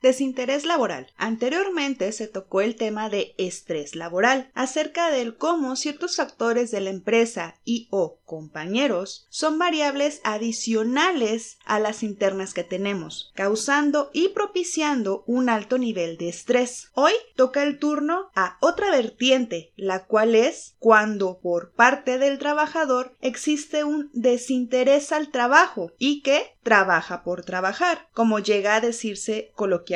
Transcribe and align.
Desinterés 0.00 0.64
laboral. 0.64 1.08
Anteriormente 1.16 2.12
se 2.12 2.28
tocó 2.28 2.60
el 2.60 2.76
tema 2.76 3.08
de 3.08 3.34
estrés 3.36 3.96
laboral, 3.96 4.50
acerca 4.54 5.10
del 5.10 5.36
cómo 5.36 5.74
ciertos 5.74 6.16
factores 6.16 6.70
de 6.70 6.80
la 6.80 6.90
empresa 6.90 7.56
y 7.64 7.88
o 7.90 8.18
compañeros 8.24 9.26
son 9.28 9.58
variables 9.58 10.20
adicionales 10.22 11.58
a 11.64 11.80
las 11.80 12.02
internas 12.02 12.54
que 12.54 12.62
tenemos, 12.62 13.32
causando 13.34 14.10
y 14.12 14.28
propiciando 14.28 15.24
un 15.26 15.48
alto 15.48 15.78
nivel 15.78 16.16
de 16.16 16.28
estrés. 16.28 16.90
Hoy 16.94 17.12
toca 17.34 17.62
el 17.62 17.78
turno 17.78 18.30
a 18.34 18.58
otra 18.60 18.90
vertiente, 18.90 19.72
la 19.76 20.04
cual 20.04 20.34
es 20.34 20.76
cuando 20.78 21.40
por 21.40 21.72
parte 21.72 22.18
del 22.18 22.38
trabajador 22.38 23.16
existe 23.20 23.84
un 23.84 24.10
desinterés 24.12 25.10
al 25.10 25.30
trabajo 25.30 25.92
y 25.98 26.22
que 26.22 26.54
trabaja 26.62 27.24
por 27.24 27.44
trabajar, 27.44 28.08
como 28.12 28.38
llega 28.38 28.76
a 28.76 28.80
decirse 28.80 29.50
coloquialmente. 29.54 29.87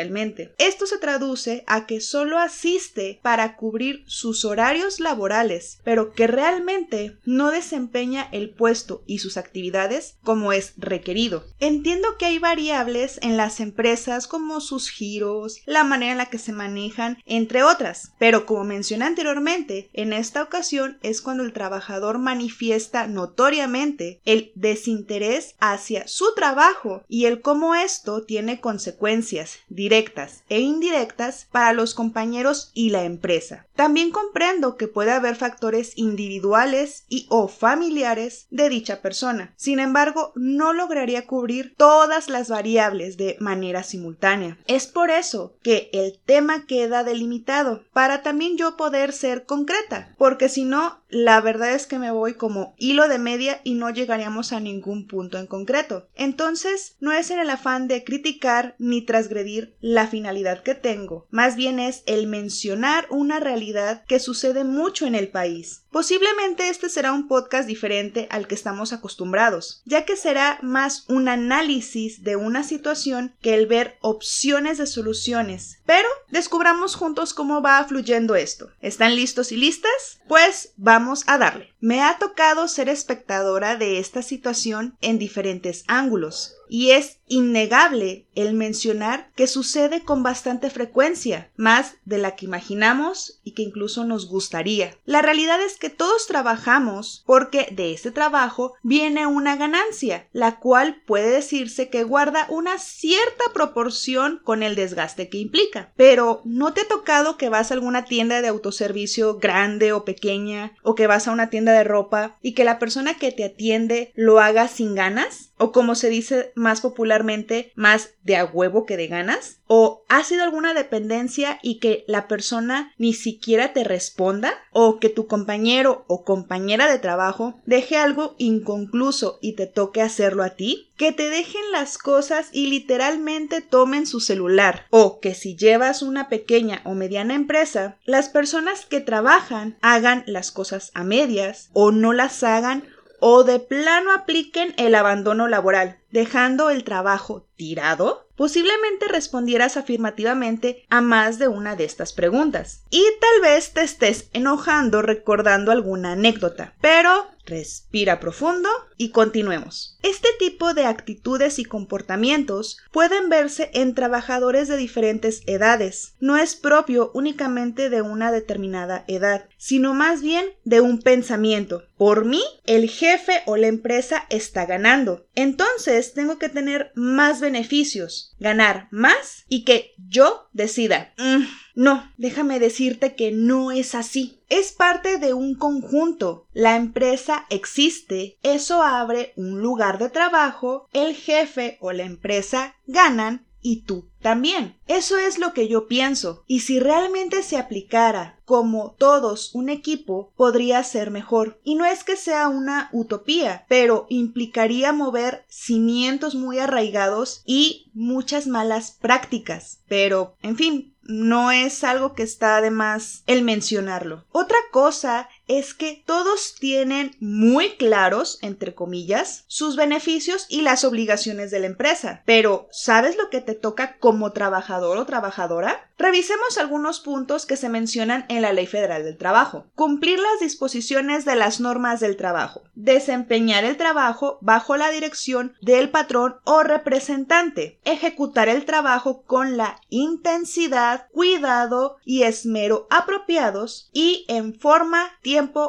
Esto 0.59 0.87
se 0.87 0.99
traduce 0.99 1.65
a 1.67 1.87
que 1.87 2.01
solo 2.01 2.39
asiste 2.39 3.21
para 3.23 3.57
cubrir 3.57 4.05
sus 4.07 4.45
horarios 4.45 5.01
laborales, 5.01 5.81
pero 5.85 6.13
que 6.13 6.27
realmente 6.27 7.19
no 7.25 7.51
desempeña 7.51 8.29
el 8.33 8.51
puesto 8.51 9.03
y 9.07 9.19
sus 9.19 9.37
actividades 9.37 10.17
como 10.23 10.53
es 10.53 10.75
requerido. 10.77 11.45
Entiendo 11.61 12.17
que 12.19 12.27
hay 12.27 12.39
variables 12.39 13.19
en 13.23 13.37
las 13.37 13.61
empresas 13.61 14.27
como 14.27 14.61
sus 14.61 14.89
giros, 14.89 15.61
la 15.67 15.85
manera 15.85 16.13
en 16.13 16.19
la 16.19 16.31
que 16.31 16.39
se 16.39 16.53
manejan, 16.53 17.19
entre 17.27 17.63
otras, 17.63 18.13
pero 18.19 18.47
como 18.47 18.65
mencioné 18.65 19.05
anteriormente, 19.05 19.91
en 19.93 20.13
esta 20.13 20.43
ocasión 20.43 20.99
es 21.03 21.21
cuando 21.21 21.43
el 21.45 21.53
trabajador 21.53 22.19
manifiesta 22.19 23.07
notoriamente 23.07 24.21
el 24.25 24.53
desinterés 24.55 25.55
hacia 25.61 26.07
su 26.09 26.35
trabajo 26.35 27.03
y 27.09 27.27
el 27.27 27.41
cómo 27.41 27.75
esto 27.75 28.25
tiene 28.25 28.61
consecuencias 28.61 29.59
directas 29.83 30.45
e 30.49 30.61
indirectas 30.61 31.49
para 31.51 31.73
los 31.73 31.95
compañeros 31.95 32.71
y 32.73 32.91
la 32.91 33.03
empresa. 33.03 33.67
También 33.75 34.13
comprendo 34.13 34.77
que 34.77 34.87
puede 34.87 35.11
haber 35.11 35.35
factores 35.35 35.99
individuales 35.99 37.05
y 37.09 37.27
o 37.31 37.49
familiares 37.49 38.47
de 38.51 38.69
dicha 38.69 39.03
persona. 39.03 39.53
Sin 39.57 39.81
embargo, 39.81 40.33
no 40.37 40.73
lograría 40.73 41.27
cubrir 41.27 41.75
todas 41.77 42.29
las 42.29 42.49
variables 42.49 43.17
de 43.17 43.37
manera 43.41 43.83
simultánea. 43.83 44.57
Es 44.69 44.87
por 44.87 45.11
eso 45.11 45.57
que 45.65 45.91
el 45.93 46.21
tema 46.25 46.65
queda 46.67 47.03
delimitado 47.03 47.83
para 47.93 48.23
también 48.23 48.57
yo 48.57 48.77
poder 48.77 49.13
ser 49.13 49.47
concreta, 49.47 50.15
porque 50.17 50.49
si 50.49 50.65
no, 50.65 51.02
la 51.13 51.43
verdad 51.43 51.75
es 51.75 51.87
que 51.87 51.99
me 51.99 52.11
voy 52.11 52.35
como 52.35 52.75
hilo 52.79 53.07
de 53.07 53.19
media 53.19 53.61
y 53.65 53.75
no 53.75 53.91
llegaríamos 53.91 54.53
a 54.53 54.61
ningún 54.61 55.07
punto 55.07 55.39
en 55.39 55.47
concreto. 55.47 56.09
Entonces, 56.15 56.97
no 57.01 57.13
es 57.13 57.31
en 57.31 57.39
el 57.39 57.51
afán 57.51 57.87
de 57.87 58.03
criticar 58.03 58.75
ni 58.79 59.03
transgredir 59.03 59.77
la 59.81 60.07
finalidad 60.07 60.63
que 60.63 60.75
tengo, 60.75 61.27
más 61.31 61.55
bien 61.55 61.79
es 61.79 62.03
el 62.07 62.27
mencionar 62.27 63.07
una 63.11 63.41
realidad 63.41 64.05
que 64.07 64.19
sucede 64.21 64.65
mucho 64.65 65.07
en 65.07 65.15
el 65.15 65.29
país. 65.29 65.82
Posiblemente 65.93 66.71
este 66.71 66.89
será 66.89 67.13
un 67.13 67.29
podcast 67.29 67.69
diferente 67.69 68.27
al 68.31 68.49
que 68.49 68.55
estamos 68.55 68.95
acostumbrados, 68.95 69.83
ya 69.85 70.07
que 70.07 70.17
será 70.17 70.59
más 70.63 71.05
un 71.09 71.29
análisis 71.29 72.25
de 72.25 72.37
una 72.37 72.65
situación 72.65 73.35
que 73.43 73.53
el 73.53 73.67
ver 73.67 73.99
opciones 74.01 74.79
de 74.79 74.87
soluciones. 74.87 75.81
Pero 75.85 76.09
descubramos 76.31 76.95
juntos 76.95 77.35
cómo 77.35 77.61
va 77.61 77.85
fluyendo 77.85 78.37
esto. 78.37 78.71
¿Están 78.81 79.17
listos 79.17 79.53
y 79.53 79.59
listas? 79.59 80.19
Pues 80.29 80.73
vamos 80.79 81.25
a 81.27 81.37
darle. 81.37 81.75
Me 81.79 82.01
ha 82.01 82.17
tocado 82.17 82.69
ser 82.69 82.89
espectadora 82.89 83.77
de 83.77 83.99
esta 83.99 84.23
situación 84.23 84.97
en 85.03 85.19
diferentes 85.19 85.85
ángulos 85.89 86.55
y 86.73 86.93
es 86.93 87.19
innegable 87.27 88.25
el 88.35 88.55
mencionar 88.55 89.31
que 89.35 89.47
sucede 89.47 90.05
con 90.05 90.23
bastante 90.23 90.71
frecuencia, 90.71 91.51
más 91.55 91.97
de 92.07 92.17
la 92.17 92.35
que 92.35 92.47
imaginamos 92.47 93.41
y 93.45 93.53
que 93.53 93.61
incluso 93.61 94.05
nos 94.05 94.27
gustaría. 94.27 94.97
La 95.05 95.21
realidad 95.21 95.61
es 95.61 95.77
que 95.77 95.91
todos 95.91 96.27
trabajamos 96.27 97.25
porque 97.27 97.69
de 97.73 97.93
este 97.93 98.11
trabajo 98.11 98.73
viene 98.83 99.27
una 99.27 99.57
ganancia, 99.57 100.29
la 100.33 100.61
cual 100.61 101.03
puede 101.07 101.29
decirse 101.29 101.91
que 101.91 102.05
guarda 102.05 102.47
una 102.49 102.79
cierta 102.79 103.45
proporción 103.53 104.41
con 104.43 104.63
el 104.63 104.75
desgaste 104.75 105.29
que 105.29 105.37
implica. 105.37 105.93
Pero 105.95 106.41
¿no 106.47 106.73
te 106.73 106.81
ha 106.81 106.89
tocado 106.89 107.37
que 107.37 107.51
vas 107.51 107.71
a 107.71 107.75
alguna 107.75 108.07
tienda 108.07 108.41
de 108.41 108.49
autoservicio 108.49 109.37
grande 109.37 109.93
o 109.93 110.07
pequeña 110.07 110.73
o 110.83 110.95
que 110.95 111.07
vas 111.07 111.29
a 111.29 111.33
una 111.33 111.51
tienda 111.51 111.73
de 111.73 111.85
ropa 111.85 112.39
y 112.41 112.55
que 112.55 112.65
la 112.65 112.79
persona 112.79 113.19
que 113.19 113.31
te 113.31 113.45
atiende 113.45 114.11
lo 114.17 114.41
haga 114.41 114.69
sin 114.69 114.95
ganas? 114.95 115.51
o 115.63 115.71
como 115.71 115.95
se 115.95 116.09
dice 116.11 116.53
más 116.63 116.81
popularmente, 116.81 117.73
más 117.75 118.15
de 118.23 118.37
a 118.37 118.47
huevo 118.47 118.87
que 118.87 118.97
de 118.97 119.09
ganas? 119.09 119.59
¿O 119.67 120.05
ha 120.09 120.25
sido 120.25 120.43
alguna 120.43 120.73
dependencia 120.73 121.59
y 121.63 121.79
que 121.79 122.05
la 122.07 122.29
persona 122.29 122.93
ni 122.97 123.13
siquiera 123.13 123.73
te 123.73 123.85
responda? 123.85 124.55
¿O 124.71 124.99
que 124.99 125.11
tu 125.11 125.27
compañero 125.27 126.05
o 126.07 126.25
compañera 126.25 126.91
de 126.91 126.99
trabajo 126.99 127.61
deje 127.67 127.97
algo 127.97 128.35
inconcluso 128.39 129.39
y 129.43 129.53
te 129.53 129.67
toque 129.67 130.01
hacerlo 130.01 130.43
a 130.43 130.51
ti? 130.51 130.89
que 131.03 131.11
te 131.11 131.31
dejen 131.31 131.73
las 131.73 131.99
cosas 131.99 132.51
y 132.53 132.69
literalmente 132.69 133.61
tomen 133.61 134.07
su 134.07 134.21
celular. 134.21 134.87
O 134.91 135.19
que 135.19 135.35
si 135.35 135.57
llevas 135.57 136.01
una 136.01 136.29
pequeña 136.29 136.81
o 136.85 136.95
mediana 136.95 137.35
empresa, 137.35 137.97
las 138.05 138.29
personas 138.29 138.87
que 138.87 139.01
trabajan 139.01 139.77
hagan 139.81 140.23
las 140.29 140.53
cosas 140.53 140.93
a 140.95 141.03
medias 141.03 141.71
o 141.73 141.91
no 141.91 142.13
las 142.13 142.45
hagan 142.45 142.85
o 143.19 143.45
de 143.45 143.61
plano 143.61 144.13
apliquen 144.13 144.75
el 144.77 144.95
abandono 144.97 145.47
laboral, 145.47 145.99
dejando 146.13 146.71
el 146.71 146.85
trabajo 146.85 147.49
tirado? 147.57 148.29
Posiblemente 148.37 149.09
respondieras 149.09 149.77
afirmativamente 149.77 150.85
a 150.89 151.01
más 151.01 151.39
de 151.39 151.49
una 151.49 151.77
de 151.77 151.85
estas 151.85 152.13
preguntas. 152.13 152.83
Y 152.91 153.05
tal 153.21 153.41
vez 153.43 153.73
te 153.73 153.83
estés 153.83 154.29
enojando 154.33 155.03
recordando 155.03 155.71
alguna 155.71 156.13
anécdota. 156.13 156.75
Pero 156.81 157.27
respira 157.45 158.21
profundo 158.21 158.69
y 158.97 159.11
continuemos. 159.11 159.99
Este 160.03 160.29
tipo 160.39 160.75
de 160.75 160.87
actitudes 160.87 161.59
y 161.59 161.65
comportamientos 161.65 162.79
pueden 162.93 163.29
verse 163.29 163.71
en 163.75 163.95
trabajadores 163.95 164.69
de 164.69 164.77
diferentes 164.77 165.43
edades. 165.47 166.15
No 166.21 166.37
es 166.37 166.55
propio 166.55 167.11
únicamente 167.15 167.91
de 167.91 168.03
una 168.03 168.33
determinada 168.33 169.05
edad, 169.09 169.49
sino 169.57 169.95
más 169.95 170.23
bien 170.23 170.47
de 170.65 170.81
un 170.81 171.01
pensamiento. 171.01 171.85
Por 171.97 172.25
mí, 172.25 172.43
el 172.65 172.89
jefe 172.89 173.43
o 173.47 173.57
la 173.57 173.69
empresa 173.69 174.27
está 174.29 174.67
ganando. 174.67 175.27
Entonces 175.35 176.02
tengo 176.15 176.39
que 176.39 176.49
tener 176.49 176.93
más 176.95 177.41
beneficios, 177.41 178.35
ganar 178.39 178.89
más 178.91 179.45
y 179.49 179.65
que 179.65 179.93
yo 179.97 180.49
decida. 180.53 181.15
Mm, 181.19 181.45
no, 181.75 182.13
déjame 182.17 182.59
decirte 182.59 183.15
que 183.15 183.31
no 183.33 183.71
es 183.71 183.95
así. 183.95 184.41
Es 184.49 184.73
parte 184.73 185.19
de 185.19 185.33
un 185.33 185.55
conjunto. 185.55 186.47
La 186.53 186.77
empresa 186.77 187.47
existe, 187.49 188.39
eso 188.43 188.83
abre 188.83 189.33
un 189.37 189.61
lugar 189.61 189.99
de 189.99 190.11
trabajo, 190.11 190.89
el 190.93 191.15
jefe 191.15 191.79
o 191.81 191.93
la 191.93 192.03
empresa 192.03 192.75
ganan 192.87 193.47
y 193.63 193.83
tú 193.83 194.11
también. 194.21 194.77
Eso 194.87 195.17
es 195.19 195.39
lo 195.39 195.53
que 195.55 195.69
yo 195.69 195.87
pienso. 195.87 196.45
Y 196.47 196.61
si 196.61 196.81
realmente 196.81 197.43
se 197.43 197.57
aplicara 197.57 198.41
como 198.45 198.93
todos 198.99 199.55
un 199.55 199.69
equipo, 199.69 200.33
podría 200.37 200.83
ser 200.85 201.11
mejor. 201.11 201.61
Y 201.65 201.77
no 201.77 201.85
es 201.85 202.05
que 202.05 202.17
sea 202.17 202.49
una 202.49 202.91
utopía, 202.93 203.65
pero 203.69 204.07
implicaría 204.09 204.93
mover 204.93 205.45
cimientos 205.49 206.35
muy 206.35 206.59
arraigados 206.59 207.43
y 207.47 207.91
muchas 207.95 208.47
malas 208.47 208.91
prácticas. 209.01 209.81
Pero, 209.89 210.37
en 210.43 210.57
fin, 210.57 210.95
no 211.03 211.51
es 211.51 211.83
algo 211.85 212.15
que 212.15 212.23
está 212.23 212.61
de 212.61 212.71
más 212.71 213.23
el 213.27 213.43
mencionarlo. 213.43 214.25
Otra 214.31 214.59
cosa 214.71 215.29
es 215.49 215.75
que 215.75 216.03
todos 216.07 216.55
tienen 216.59 217.17
muy 217.21 217.77
claros, 217.77 218.39
entre 218.43 218.75
comillas, 218.75 219.45
sus 219.47 219.77
beneficios 219.77 220.47
y 220.49 220.63
las 220.63 220.85
obligaciones 220.85 221.51
de 221.51 221.61
la 221.61 221.67
empresa. 221.67 222.23
Pero, 222.25 222.69
¿sabes 222.71 223.17
lo 223.17 223.31
que 223.31 223.41
te 223.41 223.55
toca 223.55 223.99
como 223.99 224.33
trabajador 224.33 224.99
o 224.99 225.07
trabajadora? 225.07 225.89
Revisemos 225.99 226.59
algunos 226.59 226.99
puntos 226.99 227.47
que 227.47 227.57
se 227.57 227.69
mencionan 227.69 228.25
en 228.29 228.43
la 228.43 228.53
Ley 228.53 228.67
Federal 228.67 229.05
del 229.05 229.17
Trabajo. 229.17 229.67
Cumplir 229.77 230.19
las 230.19 230.41
disposiciones 230.41 231.25
de 231.25 231.37
las 231.37 231.61
normas 231.61 232.01
del 232.01 232.17
trabajo. 232.17 232.65
Desempeñar 232.75 233.65
el 233.65 233.77
trabajo 233.77 234.39
bajo 234.41 234.77
la 234.77 234.91
dirección 234.91 235.55
del 235.61 235.91
patrón 235.91 236.37
o 236.43 236.65
representante. 236.65 237.79
Ejecutar 237.85 238.49
el 238.49 238.65
trabajo 238.65 239.23
con 239.23 239.57
la 239.57 239.81
intensidad, 239.91 241.07
cuidado 241.13 241.99
y 242.05 242.25
esmero 242.25 242.89
apropiados 242.91 243.89
y 243.93 244.25
en 244.29 244.59
forma, 244.59 245.13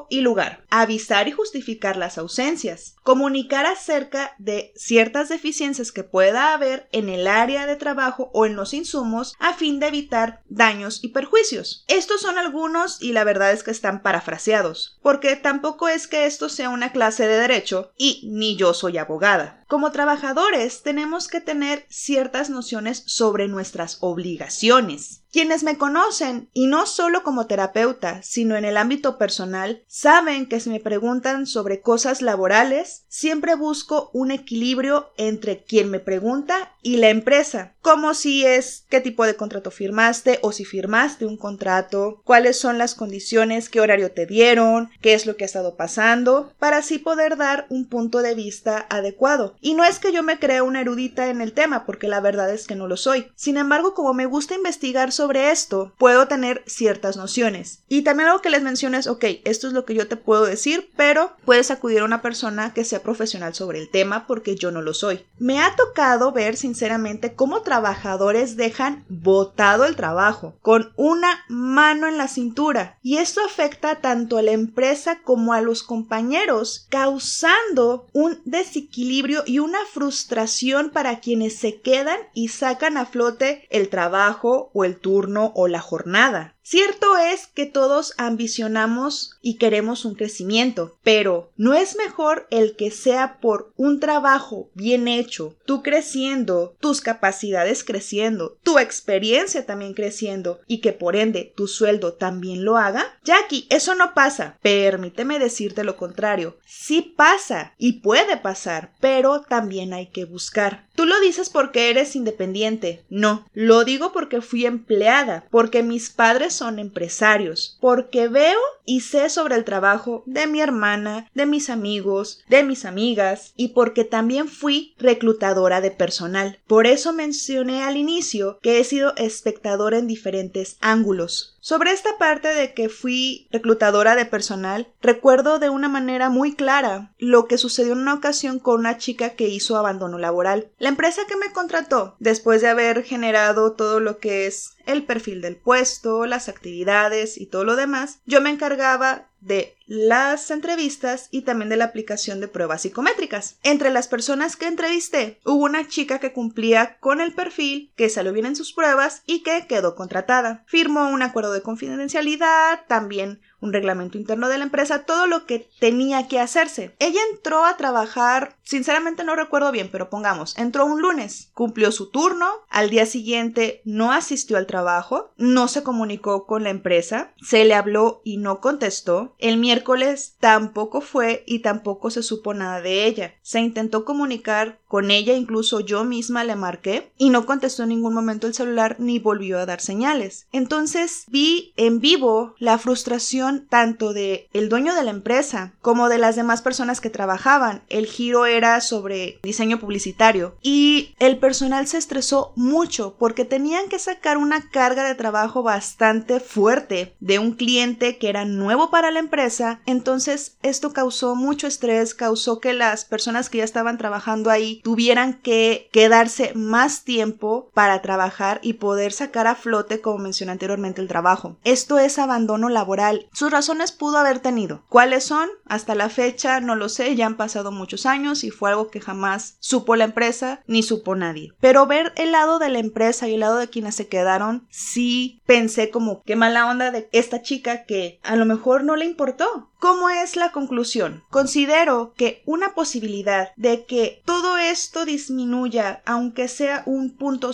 y 0.10 0.22
lugar. 0.22 0.66
Avisar 0.70 1.28
y 1.28 1.32
justificar 1.32 1.98
las 1.98 2.18
ausencias. 2.18 2.96
Comunicar 3.04 3.66
acerca 3.66 4.34
de 4.38 4.72
ciertas 4.76 5.30
deficiencias 5.30 5.92
que 5.92 6.04
pueda 6.04 6.54
haber 6.54 6.88
en 6.92 7.10
el 7.10 7.28
área 7.28 7.66
de 7.66 7.76
trabajo 7.76 8.32
o 8.34 8.46
en 8.46 8.56
los 8.56 8.74
insumos 8.74 9.36
a 9.40 9.54
fin 9.54 9.80
de 9.80 9.88
evitar 9.88 10.42
daños 10.48 11.04
y 11.04 11.10
perjuicios. 11.10 11.84
Estos 11.88 12.22
son 12.22 12.38
algunos 12.38 13.02
y 13.02 13.12
la 13.12 13.26
verdad 13.26 13.52
es 13.52 13.64
que 13.64 13.72
están 13.72 14.02
parafraseados, 14.02 15.00
porque 15.02 15.36
tampoco 15.36 15.90
es 15.90 16.08
que 16.08 16.26
esto 16.26 16.48
sea 16.48 16.70
una 16.70 16.92
clase 16.92 17.28
de 17.28 17.38
derecho 17.38 17.92
y 17.98 18.30
ni 18.32 18.56
yo 18.56 18.74
soy 18.74 18.98
abogada. 18.98 19.64
Como 19.68 19.92
trabajadores 19.92 20.84
tenemos 20.84 21.28
que 21.28 21.42
tener 21.42 21.86
ciertas 21.90 22.50
nociones 22.50 23.04
sobre 23.08 23.48
nuestras 23.48 23.98
obligaciones. 24.02 25.24
Quienes 25.32 25.64
me 25.64 25.80
conocen, 25.80 26.52
y 26.54 26.68
no 26.68 26.86
solo 26.86 27.24
como 27.24 27.48
terapeuta, 27.48 28.22
sino 28.22 28.56
en 28.56 28.66
el 28.66 28.78
ámbito 28.78 29.18
personal, 29.18 29.84
saben 29.88 30.46
que 30.46 30.60
si 30.60 30.70
me 30.70 30.80
preguntan 30.80 31.48
sobre 31.48 31.82
cosas 31.82 32.22
laborales, 32.22 32.93
siempre 33.08 33.56
busco 33.56 34.10
un 34.14 34.32
equilibrio 34.32 35.12
entre 35.18 35.64
quien 35.64 35.90
me 35.90 36.00
pregunta 36.00 36.74
y 36.82 36.98
la 36.98 37.10
empresa, 37.10 37.76
como 37.82 38.14
si 38.14 38.46
es 38.46 38.86
qué 38.90 39.00
tipo 39.00 39.26
de 39.26 39.36
contrato 39.36 39.72
firmaste 39.72 40.40
o 40.42 40.52
si 40.52 40.66
firmaste 40.66 41.26
un 41.26 41.38
contrato, 41.38 42.22
cuáles 42.26 42.60
son 42.60 42.78
las 42.78 42.94
condiciones, 42.94 43.70
qué 43.70 43.80
horario 43.80 44.12
te 44.12 44.26
dieron, 44.26 44.90
qué 45.02 45.14
es 45.14 45.26
lo 45.26 45.38
que 45.38 45.44
ha 45.44 45.48
estado 45.48 45.76
pasando, 45.76 46.54
para 46.60 46.78
así 46.78 47.00
poder 47.00 47.38
dar 47.38 47.66
un 47.70 47.88
punto 47.88 48.22
de 48.22 48.36
vista 48.36 48.86
adecuado. 48.90 49.56
Y 49.62 49.76
no 49.76 49.86
es 49.86 50.00
que 50.00 50.12
yo 50.12 50.24
me 50.24 50.40
crea 50.40 50.64
una 50.64 50.82
erudita 50.82 51.30
en 51.30 51.42
el 51.42 51.54
tema, 51.54 51.86
porque 51.86 52.08
la 52.08 52.20
verdad 52.20 52.54
es 52.54 52.68
que 52.68 52.76
no 52.76 52.88
lo 52.88 52.98
soy. 52.98 53.28
Sin 53.36 53.58
embargo, 53.58 53.94
como 53.94 54.14
me 54.14 54.26
gusta 54.26 54.56
investigar 54.56 55.12
sobre 55.12 55.52
esto, 55.52 55.94
puedo 55.98 56.28
tener 56.28 56.64
ciertas 56.68 57.18
nociones. 57.18 57.84
Y 57.88 58.02
también 58.02 58.30
algo 58.30 58.42
que 58.42 58.50
les 58.50 58.62
menciono 58.62 58.98
es, 58.98 59.08
ok, 59.08 59.26
esto 59.46 59.68
es 59.68 59.74
lo 59.74 59.86
que 59.86 59.96
yo 59.96 60.08
te 60.08 60.18
puedo 60.18 60.46
decir, 60.46 60.90
pero 60.96 61.36
puedes 61.46 61.72
acudir 61.72 62.00
a 62.00 62.06
una 62.06 62.22
persona 62.22 62.74
que 62.74 62.83
sea 62.84 63.04
profesional 63.04 63.54
sobre 63.54 63.80
el 63.80 63.90
tema 63.90 64.28
porque 64.28 64.56
yo 64.56 64.72
no 64.72 64.82
lo 64.82 64.94
soy. 64.94 65.26
Me 65.40 65.62
ha 65.62 65.76
tocado 65.76 66.32
ver 66.32 66.56
sinceramente 66.56 67.34
cómo 67.34 67.62
trabajadores 67.62 68.56
dejan 68.56 69.06
botado 69.10 69.86
el 69.86 69.96
trabajo, 69.96 70.56
con 70.62 70.94
una 70.96 71.44
mano 71.50 72.08
en 72.08 72.18
la 72.18 72.28
cintura. 72.28 72.98
Y 73.02 73.18
esto 73.18 73.42
afecta 73.46 74.02
tanto 74.02 74.38
a 74.38 74.42
la 74.42 74.52
empresa 74.52 75.22
como 75.24 75.54
a 75.54 75.62
los 75.62 75.84
compañeros, 75.84 76.88
causando 76.90 78.08
un 78.14 78.42
desequilibrio 78.46 79.44
y 79.46 79.60
una 79.60 79.80
frustración 79.92 80.90
para 80.92 81.20
quienes 81.20 81.58
se 81.58 81.82
quedan 81.82 82.20
y 82.34 82.50
sacan 82.50 82.98
a 82.98 83.06
flote 83.06 83.68
el 83.70 83.90
trabajo 83.90 84.72
o 84.74 84.86
el 84.86 84.98
turno 84.98 85.52
o 85.56 85.68
la 85.68 85.80
jornada. 85.80 86.53
Cierto 86.66 87.18
es 87.18 87.48
que 87.48 87.66
todos 87.66 88.14
ambicionamos 88.18 89.38
y 89.42 89.56
queremos 89.56 90.06
un 90.06 90.16
crecimiento, 90.16 90.98
pero 91.04 91.52
¿no 91.58 91.74
es 91.74 91.98
mejor 91.98 92.48
el 92.52 92.78
que 92.78 92.90
sea 92.90 93.40
por 93.42 93.74
un 93.76 94.00
trabajo 94.00 94.70
bien 94.74 95.10
hecho, 95.10 95.56
tú 95.66 95.84
creciendo, 95.84 96.76
tus 96.80 97.02
capacidades 97.02 97.84
creciendo, 97.84 98.58
tu 98.64 98.80
experiencia 98.80 99.66
también 99.66 99.94
creciendo 99.94 100.62
y 100.66 100.80
que 100.80 100.94
por 100.94 101.18
ende 101.18 101.52
tu 101.54 101.68
sueldo 101.68 102.14
también 102.14 102.64
lo 102.64 102.78
haga? 102.78 103.18
Jackie, 103.26 103.68
eso 103.70 103.94
no 103.94 104.14
pasa. 104.14 104.58
Permíteme 104.62 105.40
decirte 105.40 105.84
lo 105.84 105.98
contrario. 105.98 106.58
Sí 106.66 107.02
pasa 107.02 107.74
y 107.78 108.00
puede 108.00 108.38
pasar, 108.38 108.94
pero 109.02 109.42
también 109.42 109.94
hay 109.94 110.08
que 110.08 110.24
buscar. 110.24 110.88
Tú 111.04 111.10
lo 111.10 111.20
dices 111.20 111.50
porque 111.50 111.90
eres 111.90 112.16
independiente. 112.16 113.04
No, 113.10 113.46
lo 113.54 113.84
digo 113.84 114.14
porque 114.14 114.40
fui 114.40 114.66
empleada, 114.66 115.46
porque 115.52 115.84
mis 115.84 116.10
padres 116.10 116.54
son 116.54 116.80
empresarios, 116.80 117.78
porque 117.82 118.30
veo 118.30 118.58
y 118.86 119.02
sé 119.02 119.30
sobre 119.30 119.56
el 119.56 119.66
trabajo 119.66 120.24
de 120.26 120.48
mi 120.48 120.62
hermana, 120.62 121.30
de 121.34 121.46
mis 121.46 121.70
amigos, 121.70 122.42
de 122.48 122.64
mis 122.64 122.86
amigas 122.86 123.54
y 123.58 123.70
porque 123.70 124.06
también 124.06 124.48
fui 124.48 124.94
reclutadora 124.98 125.82
de 125.82 125.92
personal. 125.92 126.60
Por 126.68 126.88
eso 126.88 127.12
mencioné 127.12 127.84
al 127.84 127.98
inicio 127.98 128.60
que 128.62 128.80
he 128.80 128.84
sido 128.86 129.14
espectadora 129.18 129.98
en 129.98 130.08
diferentes 130.08 130.78
ángulos. 130.80 131.58
Sobre 131.62 131.92
esta 131.92 132.18
parte 132.18 132.50
de 132.50 132.74
que 132.74 132.90
fui 132.90 133.48
reclutadora 133.50 134.18
de 134.18 134.26
personal, 134.26 134.90
recuerdo 135.02 135.60
de 135.60 135.70
una 135.70 135.88
manera 135.88 136.30
muy 136.30 136.56
clara 136.56 137.14
lo 137.18 137.46
que 137.46 137.58
sucedió 137.58 137.94
en 137.94 138.00
una 138.00 138.16
ocasión 138.16 138.60
con 138.60 138.82
una 138.82 138.98
chica 138.98 139.30
que 139.30 139.48
hizo 139.48 139.78
abandono 139.78 140.18
laboral. 140.18 140.68
La 140.78 140.90
empresa 140.94 141.24
que 141.28 141.36
me 141.36 141.52
contrató, 141.52 142.16
después 142.20 142.62
de 142.62 142.70
haber 142.70 143.04
generado 143.04 143.74
todo 143.74 144.00
lo 144.00 144.20
que 144.20 144.46
es 144.46 144.73
el 144.86 145.04
perfil 145.04 145.42
del 145.42 145.56
puesto, 145.56 146.26
las 146.26 146.50
actividades 146.50 147.38
y 147.38 147.46
todo 147.46 147.64
lo 147.64 147.76
demás, 147.76 148.20
yo 148.26 148.42
me 148.42 148.50
encargaba 148.50 149.28
de 149.44 149.76
las 149.86 150.50
entrevistas 150.52 151.28
y 151.30 151.42
también 151.42 151.70
de 151.70 151.76
la 151.76 151.86
aplicación 151.86 152.40
de 152.40 152.48
pruebas 152.48 152.84
psicométricas. 152.84 153.58
Entre 153.64 153.90
las 153.90 154.08
personas 154.08 154.56
que 154.56 154.68
entrevisté, 154.68 155.40
hubo 155.44 155.66
una 155.66 155.88
chica 155.88 156.20
que 156.20 156.32
cumplía 156.32 156.98
con 157.00 157.20
el 157.20 157.34
perfil, 157.34 157.92
que 157.96 158.10
salió 158.10 158.32
bien 158.32 158.46
en 158.46 158.56
sus 158.56 158.74
pruebas 158.74 159.22
y 159.26 159.44
que 159.44 159.68
quedó 159.68 159.96
contratada. 159.96 160.64
Firmó 160.68 161.10
un 161.10 161.22
acuerdo 161.22 161.52
de 161.52 161.62
confidencialidad, 161.62 162.86
también 162.88 163.42
un 163.60 163.72
reglamento 163.72 164.18
interno 164.18 164.50
de 164.50 164.58
la 164.58 164.66
empresa, 164.66 165.06
todo 165.06 165.26
lo 165.26 165.46
que 165.46 165.70
tenía 165.80 166.28
que 166.28 166.40
hacerse. 166.40 166.96
Ella 167.00 167.22
entró 167.32 167.64
a 167.64 167.78
trabajar, 167.78 168.58
sinceramente 168.64 169.24
no 169.24 169.38
recuerdo 169.38 169.72
bien, 169.72 169.90
pero 169.90 170.10
pongamos, 170.10 170.58
entró 170.58 170.86
un 170.86 171.02
lunes, 171.02 171.50
cumplió 171.54 171.94
su 171.94 172.10
turno, 172.10 172.46
al 172.70 172.90
día 172.90 173.06
siguiente 173.06 173.82
no 173.86 174.12
asistió 174.12 174.58
al 174.58 174.68
trabajo, 174.74 175.32
no 175.38 175.68
se 175.68 175.84
comunicó 175.84 176.48
con 176.48 176.64
la 176.64 176.72
empresa, 176.72 177.32
se 177.40 177.64
le 177.64 177.76
habló 177.76 178.22
y 178.24 178.38
no 178.38 178.60
contestó, 178.60 179.36
el 179.38 179.58
miércoles 179.58 180.36
tampoco 180.40 181.00
fue 181.00 181.44
y 181.46 181.60
tampoco 181.60 182.10
se 182.10 182.24
supo 182.24 182.56
nada 182.56 182.82
de 182.82 183.06
ella. 183.06 183.36
Se 183.44 183.60
intentó 183.60 184.04
comunicar 184.04 184.80
con 184.88 185.12
ella, 185.12 185.36
incluso 185.36 185.80
yo 185.80 186.04
misma 186.06 186.44
le 186.44 186.56
marqué 186.56 187.12
y 187.18 187.30
no 187.30 187.46
contestó 187.46 187.84
en 187.84 187.90
ningún 187.90 188.16
momento 188.16 188.48
el 188.48 188.56
celular 188.56 188.96
ni 188.98 189.20
volvió 189.20 189.60
a 189.60 189.68
dar 189.68 189.80
señales. 189.80 190.48
Entonces 190.52 191.26
vi 191.28 191.74
en 191.78 192.00
vivo 192.00 192.56
la 192.58 192.80
frustración 192.80 193.68
tanto 193.70 194.14
de 194.14 194.50
el 194.54 194.70
dueño 194.70 194.96
de 194.96 195.04
la 195.04 195.12
empresa 195.12 195.74
como 195.82 196.10
de 196.10 196.18
las 196.18 196.36
demás 196.36 196.64
personas 196.64 197.00
que 197.00 197.12
trabajaban. 197.12 197.84
El 197.90 198.08
giro 198.08 198.48
era 198.48 198.82
sobre 198.82 199.40
diseño 199.44 199.80
publicitario 199.80 200.56
y 200.64 201.14
el 201.20 201.38
personal 201.38 201.88
se 201.88 202.00
estresó 202.00 202.54
mucho 202.56 203.16
porque 203.20 203.46
tenían 203.46 203.90
que 203.90 204.00
sacar 204.00 204.38
una 204.38 204.63
carga 204.72 205.04
de 205.04 205.16
trabajo 205.16 205.64
bastante 205.64 206.40
fuerte 206.40 207.16
de 207.20 207.40
un 207.40 207.54
cliente 207.54 208.18
que 208.18 208.30
era 208.30 208.46
nuevo 208.46 208.90
para 208.90 209.12
la 209.12 209.20
empresa. 209.20 209.82
Entonces 209.86 210.58
esto 210.62 210.94
causó 210.94 211.36
mucho 211.36 211.68
estrés, 211.68 212.14
causó 212.14 212.60
que 212.60 212.74
las 212.74 213.06
personas 213.06 213.50
que 213.50 213.60
ya 213.60 213.64
estaban 213.64 213.98
trabajando 213.98 214.50
ahí 214.50 214.82
tuvieran 214.84 215.34
que 215.42 215.90
quedarse 215.92 216.54
más 216.56 217.04
tiempo 217.04 217.70
para 217.74 218.02
trabajar 218.02 218.60
y 218.64 218.74
poder 218.74 219.14
sacar 219.14 219.48
a 219.48 219.56
flote, 219.56 220.02
como 220.02 220.18
mencioné 220.20 220.52
anteriormente, 220.52 221.02
el 221.02 221.08
trabajo. 221.08 221.58
Esto 221.64 222.00
es 222.00 222.20
abandono 222.20 222.70
laboral. 222.70 223.28
Sus 223.34 223.52
razones 223.52 223.92
pudo 223.92 224.18
haber 224.18 224.40
tenido. 224.40 224.84
¿Cuáles 224.90 225.24
son? 225.24 225.50
Hasta 225.66 225.96
la 225.96 226.10
fecha 226.10 226.60
no 226.60 226.76
lo 226.76 226.90
sé, 226.90 227.16
ya 227.16 227.26
han 227.26 227.38
pasado 227.38 227.72
muchos 227.72 228.06
años 228.06 228.44
y 228.44 228.52
fue 228.52 228.70
algo 228.70 228.90
que 228.90 229.02
jamás 229.02 229.58
supo 229.60 229.96
la 229.96 230.06
empresa 230.06 230.62
ni 230.68 230.84
supo 230.84 231.16
nadie. 231.16 231.54
Pero 231.60 231.88
ver 231.88 232.14
el 232.16 232.32
lado 232.32 232.60
de 232.60 232.70
la 232.70 232.80
empresa 232.80 233.28
y 233.28 233.36
el 233.36 233.40
lado 233.40 233.58
de 233.58 233.70
quienes 233.70 233.96
se 233.96 234.08
quedaron, 234.08 234.53
sí 234.70 235.42
pensé 235.46 235.90
como 235.90 236.24
qué 236.24 236.36
mala 236.36 236.68
onda 236.68 236.92
de 236.92 237.10
esta 237.12 237.42
chica 237.42 237.86
que 237.86 238.20
a 238.24 238.36
lo 238.36 238.46
mejor 238.46 238.84
no 238.84 238.96
le 238.96 239.06
importó. 239.06 239.70
¿Cómo 239.84 240.10
es 240.10 240.38
la 240.38 240.54
conclusión? 240.54 241.26
Considero 241.30 242.14
que 242.16 242.42
una 242.46 242.74
posibilidad 242.74 243.52
de 243.58 243.84
que 243.84 244.22
todo 244.24 244.56
esto 244.58 245.04
disminuya, 245.04 246.02
aunque 246.06 246.48
sea 246.48 246.84
un 246.86 247.10
punto 247.10 247.52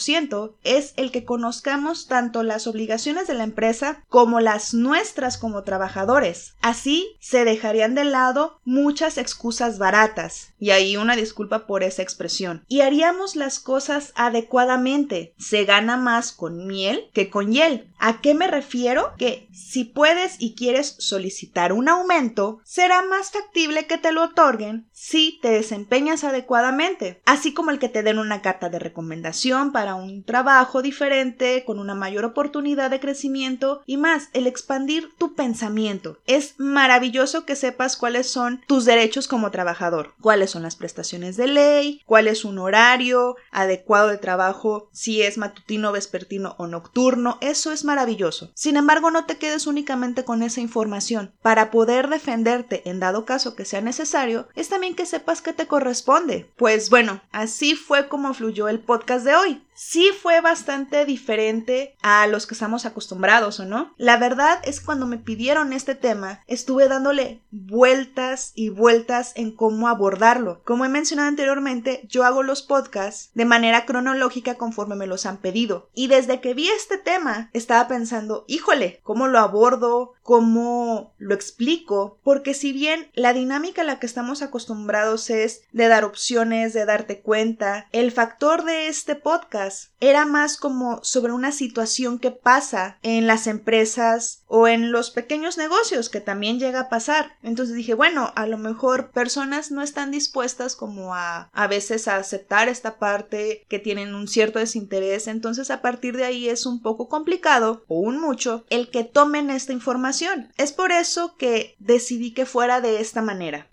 ciento, 0.00 0.56
es 0.64 0.92
el 0.96 1.12
que 1.12 1.24
conozcamos 1.24 2.08
tanto 2.08 2.42
las 2.42 2.66
obligaciones 2.66 3.28
de 3.28 3.34
la 3.34 3.44
empresa 3.44 4.02
como 4.08 4.40
las 4.40 4.74
nuestras 4.74 5.38
como 5.38 5.62
trabajadores. 5.62 6.56
Así 6.60 7.16
se 7.20 7.44
dejarían 7.44 7.94
de 7.94 8.02
lado 8.02 8.58
muchas 8.64 9.16
excusas 9.16 9.78
baratas, 9.78 10.52
y 10.58 10.70
ahí 10.70 10.96
una 10.96 11.14
disculpa 11.14 11.68
por 11.68 11.84
esa 11.84 12.02
expresión, 12.02 12.64
y 12.66 12.80
haríamos 12.80 13.36
las 13.36 13.60
cosas 13.60 14.12
adecuadamente. 14.16 15.32
Se 15.38 15.64
gana 15.64 15.96
más 15.96 16.32
con 16.32 16.66
miel 16.66 17.08
que 17.12 17.30
con 17.30 17.52
hiel. 17.52 17.88
¿A 18.00 18.20
qué 18.20 18.34
me 18.34 18.48
refiero? 18.48 19.12
Que 19.16 19.48
si 19.52 19.84
puedes 19.84 20.36
y 20.40 20.56
quieres 20.56 21.03
solicitar 21.06 21.72
un 21.72 21.88
aumento, 21.88 22.60
será 22.64 23.02
más 23.02 23.30
factible 23.30 23.86
que 23.86 23.98
te 23.98 24.12
lo 24.12 24.24
otorguen 24.24 24.88
si 24.92 25.38
te 25.42 25.50
desempeñas 25.50 26.24
adecuadamente, 26.24 27.20
así 27.26 27.52
como 27.52 27.70
el 27.70 27.78
que 27.78 27.88
te 27.88 28.02
den 28.02 28.18
una 28.18 28.42
carta 28.42 28.68
de 28.68 28.78
recomendación 28.78 29.72
para 29.72 29.94
un 29.94 30.24
trabajo 30.24 30.82
diferente, 30.82 31.64
con 31.66 31.78
una 31.78 31.94
mayor 31.94 32.24
oportunidad 32.24 32.90
de 32.90 33.00
crecimiento 33.00 33.82
y 33.86 33.96
más, 33.96 34.28
el 34.32 34.46
expandir 34.46 35.10
tu 35.18 35.34
pensamiento. 35.34 36.18
Es 36.26 36.54
maravilloso 36.58 37.44
que 37.44 37.56
sepas 37.56 37.96
cuáles 37.96 38.28
son 38.28 38.62
tus 38.66 38.84
derechos 38.84 39.28
como 39.28 39.50
trabajador, 39.50 40.14
cuáles 40.20 40.50
son 40.50 40.62
las 40.62 40.76
prestaciones 40.76 41.36
de 41.36 41.48
ley, 41.48 42.02
cuál 42.06 42.28
es 42.28 42.44
un 42.44 42.58
horario 42.58 43.36
adecuado 43.50 44.08
de 44.08 44.18
trabajo, 44.18 44.88
si 44.92 45.22
es 45.22 45.38
matutino, 45.38 45.92
vespertino 45.92 46.54
o 46.58 46.66
nocturno, 46.66 47.38
eso 47.40 47.72
es 47.72 47.84
maravilloso. 47.84 48.52
Sin 48.54 48.76
embargo, 48.76 49.10
no 49.10 49.26
te 49.26 49.36
quedes 49.36 49.66
únicamente 49.66 50.24
con 50.24 50.42
esa 50.42 50.60
información 50.60 50.93
para 51.42 51.70
poder 51.70 52.08
defenderte 52.08 52.88
en 52.88 53.00
dado 53.00 53.24
caso 53.24 53.54
que 53.54 53.64
sea 53.64 53.80
necesario, 53.80 54.48
es 54.54 54.68
también 54.68 54.94
que 54.94 55.06
sepas 55.06 55.42
que 55.42 55.52
te 55.52 55.66
corresponde. 55.66 56.50
Pues 56.56 56.90
bueno, 56.90 57.20
así 57.32 57.74
fue 57.74 58.08
como 58.08 58.34
fluyó 58.34 58.68
el 58.68 58.80
podcast 58.80 59.24
de 59.24 59.36
hoy. 59.36 59.62
Sí 59.74 60.10
fue 60.20 60.40
bastante 60.40 61.04
diferente 61.04 61.96
a 62.02 62.26
los 62.26 62.46
que 62.46 62.54
estamos 62.54 62.86
acostumbrados, 62.86 63.60
¿o 63.60 63.64
no? 63.64 63.94
La 63.96 64.16
verdad 64.16 64.60
es 64.64 64.80
que 64.80 64.86
cuando 64.86 65.06
me 65.06 65.18
pidieron 65.18 65.72
este 65.72 65.94
tema, 65.94 66.40
estuve 66.46 66.88
dándole 66.88 67.40
vueltas 67.50 68.52
y 68.54 68.68
vueltas 68.68 69.32
en 69.34 69.52
cómo 69.52 69.88
abordarlo. 69.88 70.62
Como 70.64 70.84
he 70.84 70.88
mencionado 70.88 71.28
anteriormente, 71.28 72.02
yo 72.08 72.24
hago 72.24 72.42
los 72.42 72.62
podcasts 72.62 73.30
de 73.34 73.44
manera 73.44 73.84
cronológica 73.84 74.54
conforme 74.54 74.96
me 74.96 75.06
los 75.06 75.26
han 75.26 75.38
pedido. 75.38 75.88
Y 75.94 76.06
desde 76.06 76.40
que 76.40 76.54
vi 76.54 76.68
este 76.68 76.98
tema, 76.98 77.50
estaba 77.52 77.88
pensando, 77.88 78.44
híjole, 78.46 79.00
¿cómo 79.02 79.26
lo 79.28 79.38
abordo? 79.38 80.14
¿Cómo 80.22 81.12
lo 81.18 81.34
explico? 81.34 82.18
Porque 82.22 82.54
si 82.54 82.72
bien 82.72 83.10
la 83.14 83.32
dinámica 83.32 83.82
a 83.82 83.84
la 83.84 83.98
que 83.98 84.06
estamos 84.06 84.42
acostumbrados 84.42 85.28
es 85.30 85.62
de 85.72 85.88
dar 85.88 86.04
opciones, 86.04 86.72
de 86.72 86.84
darte 86.86 87.20
cuenta, 87.20 87.88
el 87.92 88.12
factor 88.12 88.64
de 88.64 88.88
este 88.88 89.14
podcast 89.14 89.63
era 90.00 90.26
más 90.26 90.56
como 90.56 91.02
sobre 91.02 91.32
una 91.32 91.52
situación 91.52 92.18
que 92.18 92.30
pasa 92.30 92.98
en 93.02 93.26
las 93.26 93.46
empresas 93.46 94.42
o 94.46 94.68
en 94.68 94.92
los 94.92 95.10
pequeños 95.10 95.58
negocios 95.58 96.08
que 96.08 96.20
también 96.20 96.58
llega 96.58 96.80
a 96.80 96.88
pasar. 96.88 97.36
Entonces 97.42 97.74
dije, 97.74 97.94
bueno, 97.94 98.32
a 98.36 98.46
lo 98.46 98.58
mejor 98.58 99.10
personas 99.10 99.70
no 99.70 99.82
están 99.82 100.10
dispuestas 100.10 100.76
como 100.76 101.14
a 101.14 101.50
a 101.52 101.66
veces 101.66 102.08
a 102.08 102.16
aceptar 102.16 102.68
esta 102.68 102.98
parte 102.98 103.64
que 103.68 103.78
tienen 103.78 104.14
un 104.14 104.28
cierto 104.28 104.58
desinterés, 104.58 105.28
entonces 105.28 105.70
a 105.70 105.82
partir 105.82 106.16
de 106.16 106.24
ahí 106.24 106.48
es 106.48 106.66
un 106.66 106.82
poco 106.82 107.08
complicado 107.08 107.84
o 107.88 108.00
un 108.00 108.20
mucho 108.20 108.64
el 108.70 108.90
que 108.90 109.04
tomen 109.04 109.50
esta 109.50 109.72
información. 109.72 110.52
Es 110.56 110.72
por 110.72 110.92
eso 110.92 111.36
que 111.36 111.76
decidí 111.78 112.32
que 112.32 112.46
fuera 112.46 112.80
de 112.80 113.00
esta 113.00 113.22
manera. 113.22 113.62